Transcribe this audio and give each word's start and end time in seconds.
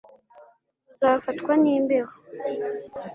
uzafatwa 0.91 1.51
n'imbeho 1.61 2.13